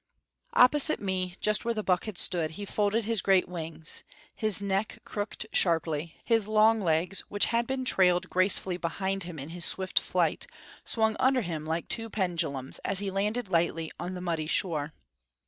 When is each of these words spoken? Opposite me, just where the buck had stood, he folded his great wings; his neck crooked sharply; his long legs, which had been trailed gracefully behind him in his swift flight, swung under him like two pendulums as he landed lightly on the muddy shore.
Opposite 0.53 0.99
me, 0.99 1.35
just 1.41 1.63
where 1.63 1.75
the 1.75 1.83
buck 1.83 2.05
had 2.05 2.17
stood, 2.17 2.49
he 2.57 2.65
folded 2.65 3.05
his 3.05 3.21
great 3.21 3.47
wings; 3.47 4.03
his 4.33 4.59
neck 4.59 4.97
crooked 5.05 5.45
sharply; 5.53 6.15
his 6.25 6.47
long 6.47 6.79
legs, 6.81 7.19
which 7.29 7.45
had 7.53 7.67
been 7.67 7.85
trailed 7.85 8.27
gracefully 8.27 8.77
behind 8.77 9.25
him 9.25 9.37
in 9.37 9.49
his 9.49 9.63
swift 9.63 9.99
flight, 9.99 10.47
swung 10.85 11.15
under 11.19 11.41
him 11.41 11.67
like 11.67 11.87
two 11.87 12.09
pendulums 12.09 12.79
as 12.79 12.97
he 12.97 13.11
landed 13.11 13.49
lightly 13.51 13.91
on 13.99 14.15
the 14.15 14.21
muddy 14.21 14.47
shore. 14.47 14.91